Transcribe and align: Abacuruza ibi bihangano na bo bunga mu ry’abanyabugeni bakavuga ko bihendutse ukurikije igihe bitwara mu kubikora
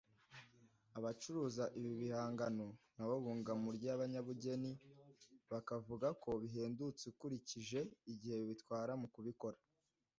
Abacuruza 0.97 1.63
ibi 1.77 1.91
bihangano 2.01 2.67
na 2.95 3.03
bo 3.07 3.15
bunga 3.23 3.53
mu 3.61 3.69
ry’abanyabugeni 3.77 4.71
bakavuga 5.51 6.07
ko 6.23 6.29
bihendutse 6.41 7.03
ukurikije 7.11 7.79
igihe 8.13 8.39
bitwara 8.49 8.93
mu 9.01 9.07
kubikora 9.15 9.57